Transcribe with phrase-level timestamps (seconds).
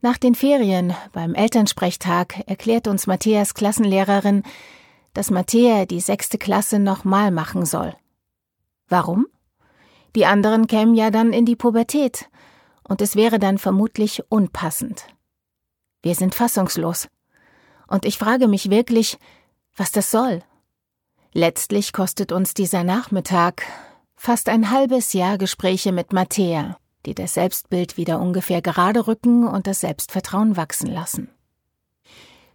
[0.00, 4.44] Nach den Ferien beim Elternsprechtag erklärt uns Matthäas Klassenlehrerin,
[5.12, 7.96] dass Matthäa die sechste Klasse nochmal machen soll.
[8.88, 9.26] Warum?
[10.14, 12.28] Die anderen kämen ja dann in die Pubertät,
[12.84, 15.06] und es wäre dann vermutlich unpassend.
[16.00, 17.08] Wir sind fassungslos.
[17.88, 19.18] Und ich frage mich wirklich,
[19.76, 20.42] was das soll.
[21.32, 23.64] Letztlich kostet uns dieser Nachmittag
[24.14, 26.78] fast ein halbes Jahr Gespräche mit Matthäa
[27.08, 31.30] die das Selbstbild wieder ungefähr gerade rücken und das Selbstvertrauen wachsen lassen.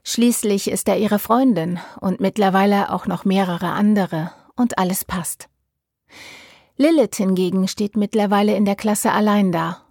[0.04, 5.50] Schließlich ist er ihre Freundin und mittlerweile auch noch mehrere andere, und alles passt.
[6.78, 9.82] Lilith hingegen steht mittlerweile in der Klasse allein da,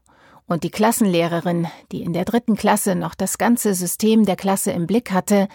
[0.46, 4.86] und die Klassenlehrerin, die in der dritten Klasse noch das ganze System der Klasse im
[4.86, 5.48] Blick hatte,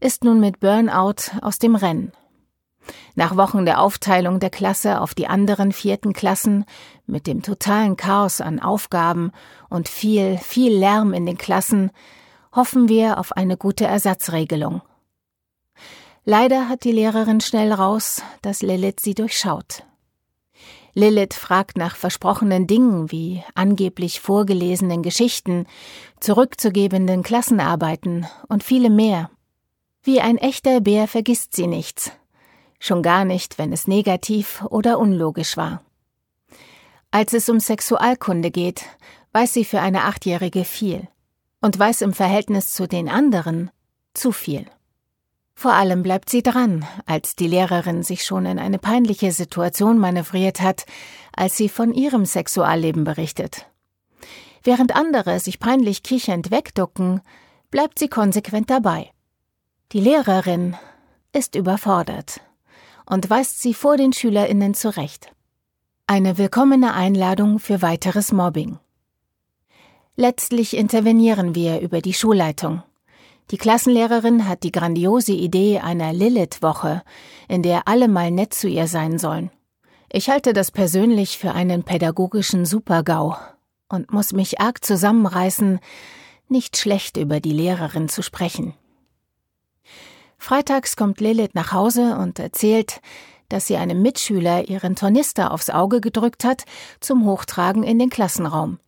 [0.00, 2.12] ist nun mit Burnout aus dem Rennen.
[3.14, 6.64] Nach Wochen der Aufteilung der Klasse auf die anderen vierten Klassen,
[7.06, 9.32] mit dem totalen Chaos an Aufgaben
[9.68, 11.90] und viel, viel Lärm in den Klassen,
[12.52, 14.82] hoffen wir auf eine gute Ersatzregelung.
[16.24, 19.84] Leider hat die Lehrerin schnell raus, dass Lilith sie durchschaut.
[20.92, 25.66] Lilith fragt nach versprochenen Dingen wie angeblich vorgelesenen Geschichten,
[26.18, 29.30] zurückzugebenden Klassenarbeiten und viele mehr.
[30.02, 32.12] Wie ein echter Bär vergisst sie nichts
[32.80, 35.84] schon gar nicht, wenn es negativ oder unlogisch war.
[37.12, 38.84] Als es um Sexualkunde geht,
[39.32, 41.06] weiß sie für eine Achtjährige viel
[41.60, 43.70] und weiß im Verhältnis zu den anderen
[44.14, 44.66] zu viel.
[45.54, 50.62] Vor allem bleibt sie dran, als die Lehrerin sich schon in eine peinliche Situation manövriert
[50.62, 50.86] hat,
[51.36, 53.66] als sie von ihrem Sexualleben berichtet.
[54.62, 57.20] Während andere sich peinlich kichernd wegducken,
[57.70, 59.10] bleibt sie konsequent dabei.
[59.92, 60.76] Die Lehrerin
[61.32, 62.40] ist überfordert
[63.10, 65.32] und weist sie vor den Schülerinnen zurecht.
[66.06, 68.78] Eine willkommene Einladung für weiteres Mobbing.
[70.16, 72.82] Letztlich intervenieren wir über die Schulleitung.
[73.50, 77.02] Die Klassenlehrerin hat die grandiose Idee einer Lilith-Woche,
[77.48, 79.50] in der alle mal nett zu ihr sein sollen.
[80.12, 83.36] Ich halte das persönlich für einen pädagogischen Supergau
[83.88, 85.80] und muss mich arg zusammenreißen,
[86.48, 88.74] nicht schlecht über die Lehrerin zu sprechen.
[90.40, 93.00] Freitags kommt Lilith nach Hause und erzählt,
[93.50, 96.64] dass sie einem Mitschüler ihren Tornister aufs Auge gedrückt hat
[96.98, 98.78] zum Hochtragen in den Klassenraum.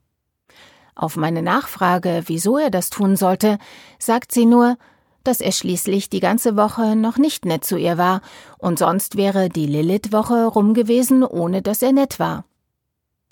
[0.94, 3.58] Auf meine Nachfrage, wieso er das tun sollte,
[3.98, 4.78] sagt sie nur,
[5.24, 8.22] dass er schließlich die ganze Woche noch nicht nett zu ihr war,
[8.58, 12.44] und sonst wäre die Lilith-Woche rum gewesen, ohne dass er nett war.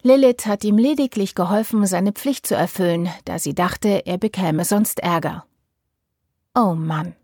[0.03, 5.01] Lilith hat ihm lediglich geholfen, seine Pflicht zu erfüllen, da sie dachte, er bekäme sonst
[5.01, 5.45] Ärger.
[6.55, 7.15] Oh Mann.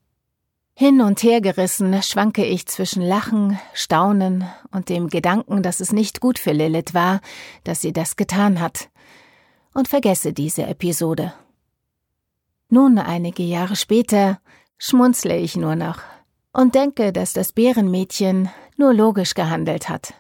[0.79, 6.21] Hin und her gerissen schwanke ich zwischen Lachen, Staunen und dem Gedanken, dass es nicht
[6.21, 7.23] gut für Lilith war,
[7.65, 8.91] dass sie das getan hat,
[9.73, 11.33] und vergesse diese Episode.
[12.69, 14.39] Nun, einige Jahre später,
[14.77, 16.01] schmunzle ich nur noch
[16.53, 20.13] und denke, dass das Bärenmädchen nur logisch gehandelt hat.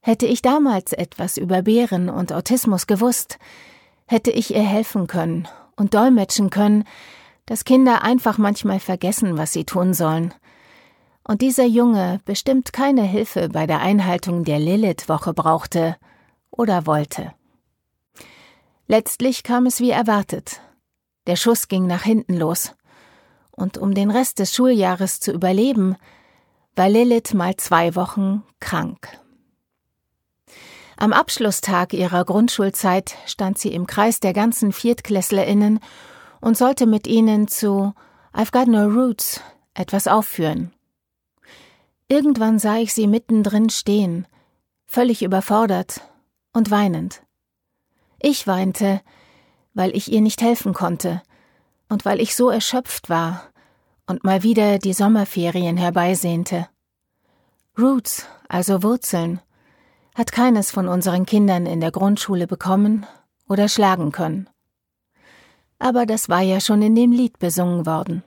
[0.00, 3.40] Hätte ich damals etwas über Bären und Autismus gewusst,
[4.06, 6.84] hätte ich ihr helfen können und dolmetschen können,
[7.48, 10.34] dass Kinder einfach manchmal vergessen, was sie tun sollen.
[11.24, 15.96] Und dieser Junge bestimmt keine Hilfe bei der Einhaltung der Lilith-Woche brauchte
[16.50, 17.32] oder wollte.
[18.86, 20.60] Letztlich kam es wie erwartet.
[21.26, 22.74] Der Schuss ging nach hinten los.
[23.50, 25.96] Und um den Rest des Schuljahres zu überleben,
[26.76, 29.08] war Lilith mal zwei Wochen krank.
[30.98, 35.80] Am Abschlusstag ihrer Grundschulzeit stand sie im Kreis der ganzen Viertklässlerinnen
[36.40, 37.94] und sollte mit ihnen zu
[38.32, 39.40] I've Got No Roots
[39.74, 40.72] etwas aufführen.
[42.08, 44.26] Irgendwann sah ich sie mittendrin stehen,
[44.86, 46.00] völlig überfordert
[46.52, 47.22] und weinend.
[48.20, 49.00] Ich weinte,
[49.74, 51.22] weil ich ihr nicht helfen konnte
[51.88, 53.42] und weil ich so erschöpft war
[54.06, 56.68] und mal wieder die Sommerferien herbeisehnte.
[57.78, 59.40] Roots, also Wurzeln,
[60.14, 63.06] hat keines von unseren Kindern in der Grundschule bekommen
[63.48, 64.48] oder schlagen können
[65.78, 68.22] aber das war ja schon in dem Lied besungen worden.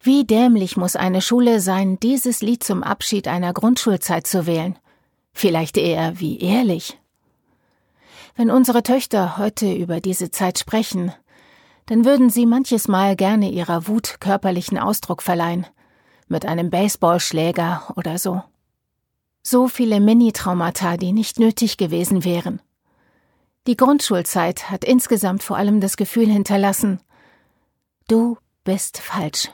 [0.00, 4.76] Wie dämlich muss eine Schule sein, dieses Lied zum Abschied einer Grundschulzeit zu wählen.
[5.32, 6.98] Vielleicht eher wie ehrlich.
[8.36, 11.12] Wenn unsere Töchter heute über diese Zeit sprechen,
[11.86, 15.66] dann würden sie manches Mal gerne ihrer Wut körperlichen Ausdruck verleihen,
[16.28, 18.42] mit einem Baseballschläger oder so.
[19.42, 22.60] So viele Mini-Traumata, die nicht nötig gewesen wären.
[23.66, 27.00] Die Grundschulzeit hat insgesamt vor allem das Gefühl hinterlassen,
[28.08, 29.48] du bist falsch.